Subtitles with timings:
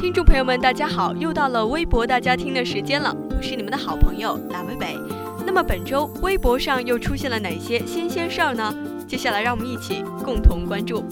[0.00, 4.98] 听众朋友们，大家好，又到了微博大家听的时间了，我是你们的好朋友蓝伟伟。
[5.44, 8.74] 那么本周微博上又出现了哪些新鲜事儿呢？
[9.06, 11.04] 接下来让我们一起共同关注。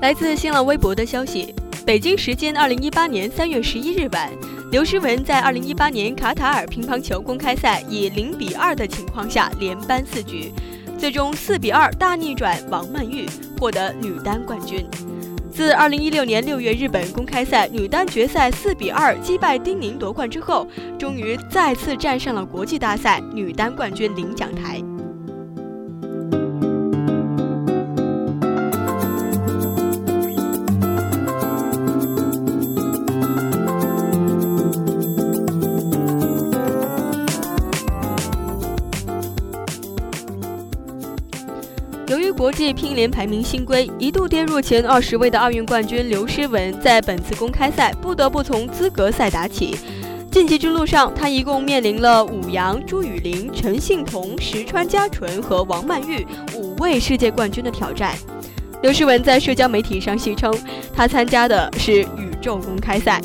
[0.00, 1.54] 来自新浪微博的消息，
[1.86, 4.28] 北京时间二零一八年三月十一日晚。
[4.72, 10.50] 刘诗雯在二零一八年卡塔尔乒乓球公开赛以零比二的情况下连扳四局，
[10.98, 13.26] 最终四比二大逆转王曼玉，
[13.60, 14.86] 获得女单冠军。
[15.52, 20.66] 自二零一六年六月日本公开赛女单决赛四比二击败丁宁夺冠之后，
[20.98, 24.80] 终于再次站上了国际大赛女单冠军领奖台。
[42.12, 49.74] 由于国际乒联排名新规，一度跌入前二十位的奥运冠军刘诗雯，在本次公开赛不得不从资格赛打起。
[50.30, 58.14] 晋级之路上，她一共面临了武阳、朱雨玲、陈幸同、石川佳纯和王曼玉五位世界冠军的挑战。
[58.82, 60.54] 刘诗雯在社交媒体上戏称，
[60.94, 63.22] 她参加的是宇宙公开赛。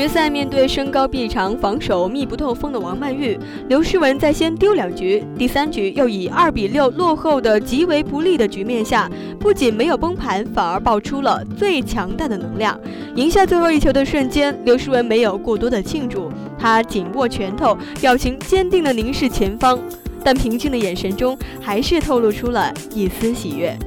[0.00, 3.38] 决赛面对身高臂长、防守密不透风的王曼玉，
[3.68, 12.80] 刘诗雯在先丢两局，第三局又以二比六落后的极为不利的局面下，不仅没有崩盘，反而爆出了最强大的能量。
[13.14, 19.78] 赢下最后一球的瞬间，刘诗雯没有过多的庆祝，她紧握拳头，表情坚定地凝视前方，
[20.24, 23.78] 但平静的眼神中还是透露出了一丝喜悦。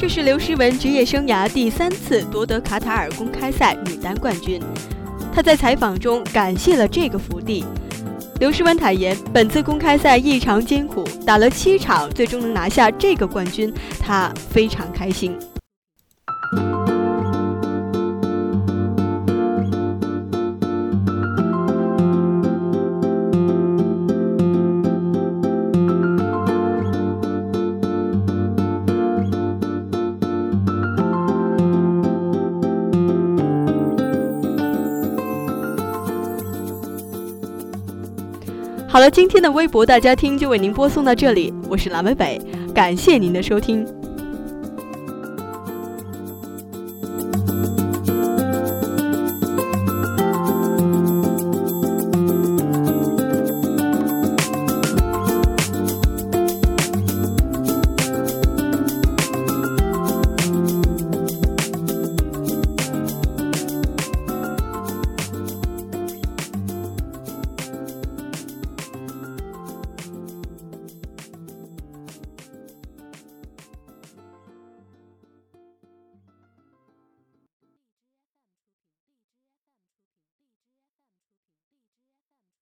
[0.00, 4.58] 这是刘诗雯职业生涯第三次夺得卡塔尔公开赛女单冠军。
[5.30, 7.66] 她在采访中感谢了这个福地。
[8.38, 15.36] 刘诗雯坦言，本次公开赛异常艰苦，打了七场，最终能拿下这个冠军，她非常开心。
[38.90, 42.40] 好了，今天的微博大家听就为您播送到这里，我是蓝莓北，
[42.74, 43.86] 感谢您的收听。